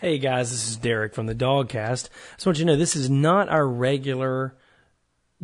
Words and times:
Hey 0.00 0.16
guys, 0.16 0.50
this 0.50 0.66
is 0.66 0.78
Derek 0.78 1.12
from 1.12 1.26
the 1.26 1.34
Dogcast. 1.34 2.08
I 2.08 2.36
just 2.36 2.46
want 2.46 2.58
you 2.58 2.64
to 2.64 2.72
know 2.72 2.76
this 2.78 2.96
is 2.96 3.10
not 3.10 3.50
our 3.50 3.68
regular 3.68 4.54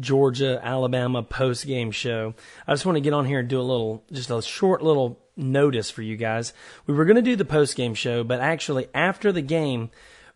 Georgia 0.00 0.58
Alabama 0.64 1.22
post 1.22 1.66
game 1.66 1.90
show. 1.90 2.32
I 2.66 2.72
just 2.72 2.86
want 2.86 2.96
to 2.96 3.02
get 3.02 3.12
on 3.12 3.26
here 3.26 3.40
and 3.40 3.48
do 3.48 3.60
a 3.60 3.60
little, 3.60 4.02
just 4.10 4.30
a 4.30 4.40
short 4.40 4.82
little 4.82 5.20
notice 5.36 5.90
for 5.90 6.00
you 6.00 6.16
guys. 6.16 6.54
We 6.86 6.94
were 6.94 7.04
going 7.04 7.16
to 7.16 7.22
do 7.22 7.36
the 7.36 7.44
post 7.44 7.76
game 7.76 7.92
show, 7.92 8.24
but 8.24 8.40
actually 8.40 8.88
after 8.94 9.30
the 9.30 9.42
game, 9.42 9.90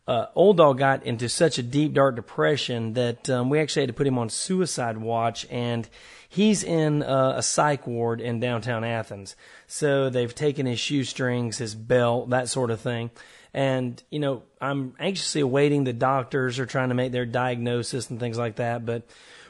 uh, 0.07 0.27
Old 0.35 0.59
Dog 0.59 0.77
got 0.77 1.03
into 1.05 1.31
such 1.31 1.57
a 1.57 1.63
deep 1.63 1.95
dark 1.95 2.15
depression 2.15 2.93
that 2.93 3.31
um, 3.31 3.49
we 3.49 3.59
actually 3.59 3.85
had 3.85 3.89
to 3.89 3.95
put 3.95 4.07
him 4.07 4.19
on 4.19 4.29
suicide 4.29 4.99
watch, 4.99 5.47
and 5.49 5.89
he's 6.29 6.63
in 6.63 7.03
uh, 7.03 7.37
a 7.37 7.43
psych 7.43 7.87
ward 7.87 8.21
in 8.21 8.39
downtown 8.39 8.85
Athens. 8.85 9.35
So 9.67 10.11
they've 10.11 10.35
taken 10.35 10.67
his 10.67 10.79
shoestrings, 10.79 11.57
his 11.57 11.75
belt, 11.75 12.29
that 12.29 12.51
sort 12.51 12.71
of 12.71 12.83
thing. 12.83 13.13
And, 13.53 14.03
you 14.11 14.21
know, 14.21 14.43
I'm 14.61 14.95
anxiously 14.99 15.41
awaiting 15.41 15.85
the 15.85 15.93
doctors 15.93 16.59
are 16.59 16.67
trying 16.67 16.91
to 16.91 16.95
make 16.95 17.13
their 17.13 17.27
diagnosis 17.27 18.11
and 18.11 18.21
things 18.21 18.39
like 18.39 18.57
that. 18.57 18.87
But 18.87 19.09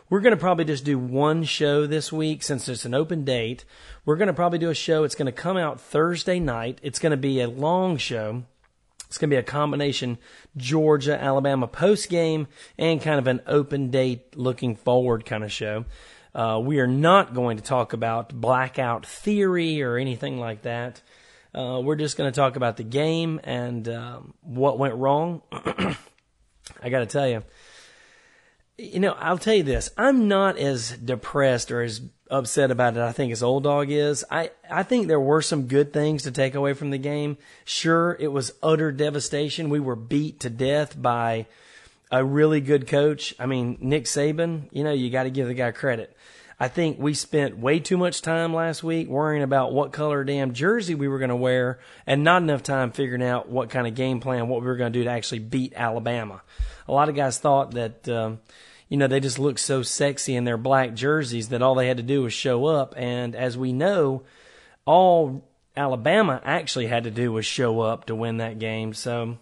we're 0.09 0.21
going 0.21 0.35
to 0.35 0.41
probably 0.41 0.65
just 0.65 0.85
do 0.85 0.99
one 0.99 1.45
show 1.45 1.87
this 1.87 2.13
week 2.13 2.43
since 2.43 2.69
it's 2.69 2.85
an 2.85 2.95
open 2.95 3.25
date. 3.25 3.65
We're 4.05 4.17
going 4.17 4.29
to 4.29 4.35
probably 4.35 4.59
do 4.59 4.71
a 4.71 4.75
show. 4.75 5.05
It's 5.05 5.15
going 5.15 5.27
to 5.27 5.33
come 5.33 5.57
out 5.57 5.81
Thursday 5.81 6.41
night. 6.41 6.79
It's 6.83 6.99
going 6.99 7.13
to 7.13 7.17
be 7.17 7.41
a 7.41 7.49
long 7.49 7.97
show. 7.97 8.43
It's 9.07 9.19
going 9.19 9.29
to 9.31 9.35
be 9.35 9.39
a 9.39 9.43
combination 9.43 10.19
Georgia, 10.57 11.21
Alabama 11.21 11.67
post 11.67 12.09
game 12.09 12.47
and 12.79 13.03
kind 13.03 13.19
of 13.19 13.27
an 13.27 13.41
open 13.47 13.91
date 13.91 14.37
looking 14.37 14.77
forward 14.77 15.27
kind 15.27 15.45
of 15.45 15.53
show. 15.53 15.85
Uh, 16.35 16.61
we 16.63 16.79
are 16.79 16.87
not 16.87 17.35
going 17.35 17.57
to 17.57 17.63
talk 17.63 17.93
about 17.93 18.33
blackout 18.33 19.05
theory 19.05 19.83
or 19.83 19.97
anything 19.97 20.39
like 20.39 20.63
that. 20.63 21.03
Uh, 21.55 21.81
we're 21.83 21.97
just 21.97 22.17
going 22.17 22.31
to 22.31 22.35
talk 22.35 22.57
about 22.57 22.77
the 22.77 22.85
game 22.85 23.41
and 23.45 23.89
um, 23.89 24.35
what 24.43 24.79
went 24.79 24.95
wrong. 24.95 25.43
I 25.53 26.89
got 26.89 27.01
to 27.01 27.07
tell 27.07 27.29
you, 27.29 27.43
you 28.79 29.01
know, 29.01 29.13
I'll 29.13 29.39
tell 29.39 29.55
you 29.55 29.63
this: 29.63 29.91
I'm 29.97 30.29
not 30.29 30.57
as 30.57 30.91
depressed 30.91 31.71
or 31.71 31.83
as 31.83 32.01
upset 32.31 32.71
about 32.71 32.97
it. 32.97 33.01
I 33.01 33.13
think 33.13 33.33
as 33.33 33.43
old 33.43 33.65
dog 33.65 33.91
is. 33.91 34.25
I 34.31 34.53
I 34.71 34.85
think 34.85 35.09
there 35.09 35.21
were 35.21 35.43
some 35.43 35.67
good 35.67 35.93
things 35.93 36.23
to 36.23 36.31
take 36.31 36.55
away 36.55 36.73
from 36.73 36.91
the 36.91 36.99
game. 36.99 37.37
Sure, 37.65 38.17
it 38.19 38.29
was 38.29 38.53
utter 38.63 38.93
devastation. 38.93 39.71
We 39.71 39.81
were 39.81 39.97
beat 39.97 40.41
to 40.41 40.51
death 40.51 41.01
by 41.01 41.47
a 42.11 42.25
really 42.25 42.61
good 42.61 42.87
coach. 42.87 43.35
I 43.39 43.47
mean, 43.47 43.77
Nick 43.81 44.05
Saban. 44.05 44.69
You 44.71 44.85
know, 44.85 44.93
you 44.93 45.11
got 45.11 45.25
to 45.25 45.31
give 45.31 45.49
the 45.49 45.55
guy 45.55 45.73
credit. 45.73 46.17
I 46.63 46.69
think 46.69 46.99
we 46.99 47.15
spent 47.15 47.57
way 47.57 47.81
too 47.81 47.97
much 47.97 48.21
time 48.21 48.53
last 48.53 48.85
week 48.85 49.09
worrying 49.09 49.43
about 49.43 49.73
what 49.73 49.93
color 49.93 50.25
damn 50.25 50.53
jersey 50.53 50.95
we 50.95 51.09
were 51.09 51.19
going 51.19 51.31
to 51.31 51.37
wear 51.37 51.79
and 52.07 52.23
not 52.23 52.43
enough 52.43 52.63
time 52.63 52.93
figuring 52.93 53.23
out 53.23 53.49
what 53.49 53.71
kind 53.71 53.87
of 53.87 53.95
game 53.95 54.21
plan, 54.21 54.47
what 54.47 54.61
we 54.61 54.67
were 54.67 54.77
going 54.77 54.93
to 54.93 54.99
do 54.99 55.05
to 55.05 55.11
actually 55.11 55.39
beat 55.39 55.73
Alabama. 55.75 56.43
A 56.87 56.93
lot 56.93 57.09
of 57.09 57.15
guys 57.15 57.39
thought 57.39 57.71
that, 57.71 58.07
um, 58.11 58.41
you 58.91 58.99
know, 58.99 59.07
they 59.07 59.21
just 59.21 59.39
looked 59.39 59.61
so 59.61 59.83
sexy 59.83 60.37
in 60.37 60.45
their 60.45 60.59
black 60.59 60.93
jerseys 60.93 61.49
that 61.49 61.63
all 61.63 61.75
they 61.75 61.89
had 61.89 61.97
to 61.97 62.03
do 62.03 62.25
was 62.25 62.35
show 62.35 62.67
up. 62.67 62.93
And 62.95 63.35
as 63.35 63.57
we 63.57 63.73
know, 63.73 64.25
all 64.85 65.49
Alabama 65.75 66.43
actually 66.45 66.89
had 66.89 67.05
to 67.05 67.11
do 67.11 67.33
was 67.33 67.47
show 67.47 67.81
up 67.81 68.05
to 68.07 68.15
win 68.15 68.37
that 68.37 68.59
game. 68.59 68.93
So, 68.93 69.39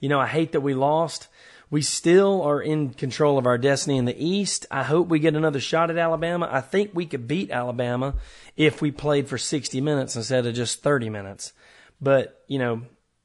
you 0.00 0.08
know, 0.08 0.18
I 0.18 0.26
hate 0.26 0.50
that 0.50 0.62
we 0.62 0.74
lost. 0.74 1.28
We 1.72 1.80
still 1.80 2.42
are 2.42 2.60
in 2.60 2.90
control 2.90 3.38
of 3.38 3.46
our 3.46 3.56
destiny 3.56 3.96
in 3.96 4.04
the 4.04 4.22
East. 4.22 4.66
I 4.70 4.82
hope 4.82 5.08
we 5.08 5.18
get 5.18 5.34
another 5.34 5.58
shot 5.58 5.88
at 5.88 5.96
Alabama. 5.96 6.46
I 6.52 6.60
think 6.60 6.90
we 6.92 7.06
could 7.06 7.26
beat 7.26 7.50
Alabama 7.50 8.16
if 8.58 8.82
we 8.82 8.90
played 8.90 9.26
for 9.26 9.38
60 9.38 9.80
minutes 9.80 10.14
instead 10.14 10.44
of 10.44 10.54
just 10.54 10.82
30 10.82 11.08
minutes. 11.08 11.54
But, 11.98 12.44
you 12.46 12.58
know, 12.58 12.82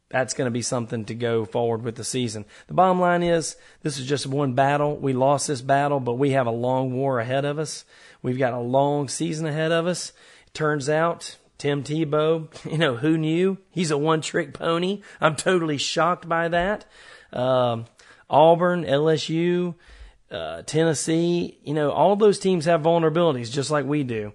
that's 0.08 0.34
going 0.34 0.45
to 0.45 0.52
be 0.52 0.62
something 0.62 1.04
to 1.06 1.14
go 1.14 1.44
forward 1.44 1.84
with 1.84 1.98
the 1.98 2.06
season. 2.06 2.45
The 2.67 2.73
bottom 2.73 3.02
line 3.02 3.22
is 3.22 3.58
this 3.84 4.00
is 4.00 4.06
just 4.06 4.26
one 4.26 4.54
battle. 4.54 4.95
We 4.95 5.11
lost 5.11 5.50
this 5.50 5.61
battle, 5.61 6.00
but 6.00 6.14
we 6.14 6.30
have 6.32 6.48
a 6.48 6.52
long 6.52 6.94
war 6.94 7.20
ahead 7.20 7.44
of 7.44 7.59
us. 7.59 7.83
We've 8.22 8.39
got 8.39 8.54
a 8.54 8.60
long 8.60 9.10
season 9.10 9.45
ahead 9.45 9.73
of 9.73 9.88
us. 9.88 10.14
It 10.45 10.54
turns 10.54 10.88
out 10.88 11.36
Tim 11.58 11.83
Tebow, 11.83 12.48
you 12.72 12.77
know, 12.77 12.95
who 12.95 13.17
knew? 13.17 13.58
He's 13.72 13.92
a 13.92 13.98
one 13.98 14.22
trick 14.22 14.54
pony. 14.54 15.02
I'm 15.20 15.36
totally 15.36 15.77
shocked 15.77 16.30
by 16.30 16.48
that. 16.48 16.86
Um, 17.33 17.88
Auburn, 18.30 18.83
LSU, 18.83 19.76
uh, 20.32 20.61
Tennessee, 20.64 21.58
you 21.64 21.73
know, 21.73 21.92
all 21.92 22.15
those 22.15 22.39
teams 22.39 22.65
have 22.65 22.82
vulnerabilities 22.82 23.52
just 23.52 23.71
like 23.71 23.86
we 23.86 24.04
do. 24.04 24.33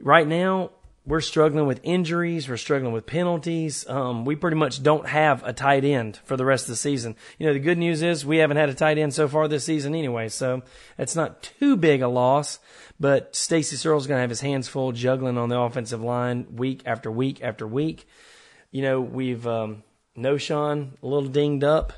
Right 0.00 0.26
now, 0.26 0.70
we're 1.06 1.20
struggling 1.20 1.66
with 1.66 1.80
injuries. 1.82 2.48
We're 2.48 2.58
struggling 2.58 2.92
with 2.92 3.06
penalties. 3.06 3.88
Um, 3.88 4.24
we 4.24 4.36
pretty 4.36 4.56
much 4.56 4.82
don't 4.82 5.08
have 5.08 5.42
a 5.44 5.52
tight 5.52 5.84
end 5.84 6.18
for 6.24 6.36
the 6.36 6.44
rest 6.44 6.64
of 6.64 6.68
the 6.68 6.76
season. 6.76 7.16
You 7.38 7.46
know, 7.46 7.52
the 7.54 7.58
good 7.58 7.78
news 7.78 8.02
is 8.02 8.24
we 8.24 8.36
haven't 8.36 8.58
had 8.58 8.68
a 8.68 8.74
tight 8.74 8.98
end 8.98 9.14
so 9.14 9.26
far 9.26 9.48
this 9.48 9.64
season 9.64 9.94
anyway, 9.94 10.28
so 10.28 10.62
it's 10.98 11.16
not 11.16 11.42
too 11.42 11.76
big 11.76 12.02
a 12.02 12.08
loss. 12.08 12.58
But 12.98 13.34
Stacy 13.34 13.76
Searels 13.76 14.06
going 14.06 14.18
to 14.18 14.22
have 14.22 14.30
his 14.30 14.42
hands 14.42 14.68
full 14.68 14.92
juggling 14.92 15.38
on 15.38 15.48
the 15.48 15.58
offensive 15.58 16.02
line 16.02 16.46
week 16.54 16.82
after 16.84 17.10
week 17.10 17.42
after 17.42 17.66
week. 17.66 18.06
You 18.70 18.82
know, 18.82 19.00
we've 19.00 19.46
um, 19.46 19.82
Knowshon 20.16 21.02
a 21.02 21.06
little 21.06 21.28
dinged 21.28 21.64
up. 21.64 21.94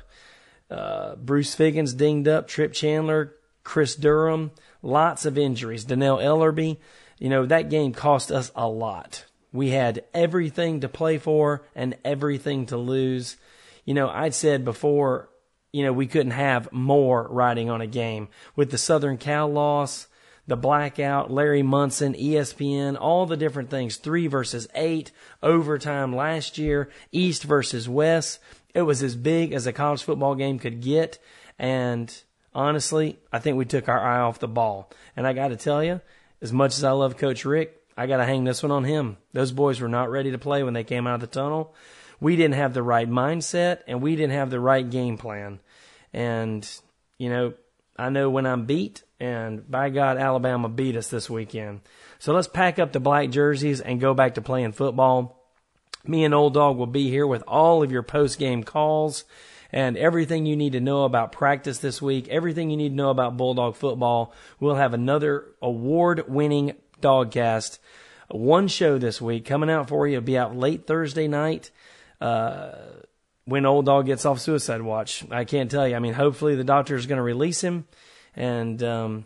Uh, 0.69 1.15
Bruce 1.15 1.53
Figgins 1.53 1.93
dinged 1.93 2.27
up, 2.27 2.47
Tripp 2.47 2.73
Chandler, 2.73 3.35
Chris 3.63 3.95
Durham, 3.95 4.51
lots 4.81 5.25
of 5.25 5.37
injuries. 5.37 5.85
Dannell 5.85 6.21
Ellerbe, 6.21 6.77
you 7.19 7.29
know, 7.29 7.45
that 7.45 7.69
game 7.69 7.93
cost 7.93 8.31
us 8.31 8.51
a 8.55 8.67
lot. 8.67 9.25
We 9.51 9.69
had 9.69 10.03
everything 10.13 10.81
to 10.81 10.89
play 10.89 11.17
for 11.17 11.65
and 11.75 11.95
everything 12.03 12.65
to 12.67 12.77
lose. 12.77 13.37
You 13.85 13.93
know, 13.93 14.09
I'd 14.09 14.33
said 14.33 14.65
before, 14.65 15.29
you 15.71 15.83
know, 15.83 15.93
we 15.93 16.07
couldn't 16.07 16.31
have 16.31 16.71
more 16.71 17.27
riding 17.29 17.69
on 17.69 17.81
a 17.81 17.87
game. 17.87 18.29
With 18.55 18.71
the 18.71 18.77
Southern 18.77 19.17
Cal 19.17 19.47
loss, 19.47 20.07
the 20.47 20.57
blackout, 20.57 21.31
Larry 21.31 21.63
Munson, 21.63 22.13
ESPN, 22.13 22.97
all 22.99 23.25
the 23.25 23.37
different 23.37 23.69
things, 23.69 23.95
three 23.95 24.27
versus 24.27 24.67
eight, 24.75 25.11
overtime 25.41 26.15
last 26.15 26.57
year, 26.57 26.89
East 27.11 27.43
versus 27.43 27.87
West. 27.87 28.39
It 28.73 28.81
was 28.81 29.01
as 29.03 29.15
big 29.15 29.53
as 29.53 29.67
a 29.67 29.73
college 29.73 30.03
football 30.03 30.35
game 30.35 30.59
could 30.59 30.81
get. 30.81 31.19
And 31.57 32.13
honestly, 32.53 33.19
I 33.31 33.39
think 33.39 33.57
we 33.57 33.65
took 33.65 33.87
our 33.87 33.99
eye 33.99 34.19
off 34.19 34.39
the 34.39 34.47
ball. 34.47 34.91
And 35.15 35.25
I 35.25 35.33
got 35.33 35.49
to 35.49 35.55
tell 35.55 35.83
you, 35.83 36.01
as 36.41 36.51
much 36.51 36.75
as 36.75 36.83
I 36.83 36.91
love 36.91 37.17
Coach 37.17 37.45
Richt, 37.45 37.79
I 37.95 38.07
got 38.07 38.17
to 38.17 38.25
hang 38.25 38.43
this 38.43 38.63
one 38.63 38.71
on 38.71 38.83
him. 38.83 39.17
Those 39.33 39.51
boys 39.51 39.79
were 39.79 39.87
not 39.87 40.09
ready 40.09 40.31
to 40.31 40.39
play 40.39 40.63
when 40.63 40.73
they 40.73 40.83
came 40.83 41.07
out 41.07 41.15
of 41.15 41.21
the 41.21 41.27
tunnel. 41.27 41.73
We 42.19 42.35
didn't 42.35 42.55
have 42.55 42.73
the 42.73 42.83
right 42.83 43.09
mindset 43.09 43.79
and 43.87 44.01
we 44.01 44.15
didn't 44.15 44.33
have 44.33 44.49
the 44.49 44.59
right 44.59 44.89
game 44.89 45.17
plan. 45.17 45.59
And, 46.11 46.67
you 47.17 47.29
know, 47.29 47.53
I 47.95 48.09
know 48.09 48.29
when 48.29 48.45
I'm 48.45 48.65
beat, 48.65 49.03
and 49.19 49.69
by 49.69 49.89
God, 49.89 50.17
Alabama 50.17 50.67
beat 50.67 50.95
us 50.95 51.07
this 51.07 51.29
weekend. 51.29 51.81
So 52.19 52.33
let's 52.33 52.47
pack 52.47 52.79
up 52.79 52.91
the 52.91 52.99
black 52.99 53.29
jerseys 53.29 53.81
and 53.81 54.01
go 54.01 54.13
back 54.13 54.35
to 54.35 54.41
playing 54.41 54.71
football. 54.71 55.39
Me 56.05 56.23
and 56.25 56.33
Old 56.33 56.55
Dog 56.55 56.77
will 56.77 56.87
be 56.87 57.09
here 57.09 57.27
with 57.27 57.43
all 57.47 57.83
of 57.83 57.91
your 57.91 58.03
post 58.03 58.39
game 58.39 58.63
calls 58.63 59.23
and 59.71 59.97
everything 59.97 60.45
you 60.45 60.55
need 60.55 60.73
to 60.73 60.79
know 60.79 61.03
about 61.03 61.31
practice 61.31 61.79
this 61.79 62.01
week, 62.01 62.27
everything 62.29 62.69
you 62.69 62.77
need 62.77 62.89
to 62.89 62.95
know 62.95 63.09
about 63.09 63.37
Bulldog 63.37 63.75
football. 63.75 64.33
We'll 64.59 64.75
have 64.75 64.93
another 64.93 65.45
award 65.61 66.25
winning 66.27 66.73
dogcast. 67.01 67.79
One 68.29 68.67
show 68.67 68.97
this 68.97 69.21
week 69.21 69.45
coming 69.45 69.69
out 69.69 69.89
for 69.89 70.07
you. 70.07 70.17
It'll 70.17 70.25
be 70.25 70.37
out 70.37 70.55
late 70.55 70.87
Thursday 70.87 71.27
night. 71.27 71.71
Uh, 72.21 72.73
when 73.45 73.65
old 73.65 73.85
dog 73.85 74.05
gets 74.05 74.25
off 74.25 74.39
suicide 74.39 74.81
watch, 74.81 75.23
I 75.29 75.45
can't 75.45 75.69
tell 75.69 75.87
you. 75.87 75.95
I 75.95 75.99
mean, 75.99 76.13
hopefully 76.13 76.55
the 76.55 76.63
doctor 76.63 76.95
is 76.95 77.05
going 77.05 77.17
to 77.17 77.23
release 77.23 77.61
him, 77.61 77.85
and 78.35 78.81
um, 78.83 79.25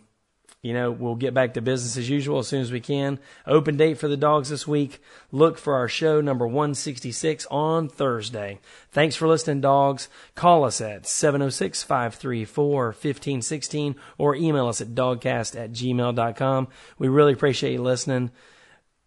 you 0.60 0.74
know, 0.74 0.90
we'll 0.90 1.14
get 1.14 1.34
back 1.34 1.54
to 1.54 1.60
business 1.60 1.96
as 1.96 2.10
usual 2.10 2.40
as 2.40 2.48
soon 2.48 2.60
as 2.60 2.72
we 2.72 2.80
can. 2.80 3.20
Open 3.46 3.76
date 3.76 3.98
for 3.98 4.08
the 4.08 4.16
dogs 4.16 4.48
this 4.48 4.66
week. 4.66 5.00
Look 5.30 5.56
for 5.56 5.74
our 5.74 5.88
show 5.88 6.20
number 6.20 6.46
166 6.46 7.46
on 7.46 7.88
Thursday. 7.88 8.58
Thanks 8.90 9.14
for 9.14 9.28
listening, 9.28 9.60
dogs. 9.60 10.08
Call 10.34 10.64
us 10.64 10.80
at 10.80 11.06
706 11.06 11.84
534 11.84 12.86
1516 12.86 13.94
or 14.18 14.34
email 14.34 14.66
us 14.66 14.80
at 14.80 14.88
dogcast 14.88 15.56
at 15.58 15.70
gmail.com. 15.70 16.68
We 16.98 17.06
really 17.06 17.34
appreciate 17.34 17.74
you 17.74 17.82
listening. 17.82 18.32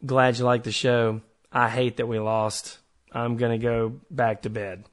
Glad 0.06 0.38
you 0.38 0.46
like 0.46 0.64
the 0.64 0.72
show. 0.72 1.20
I 1.52 1.68
hate 1.68 1.98
that 1.98 2.08
we 2.08 2.18
lost. 2.18 2.80
I'm 3.12 3.36
going 3.36 3.52
to 3.52 3.64
go 3.64 4.00
back 4.10 4.44
to 4.44 4.50
bed. 4.50 4.86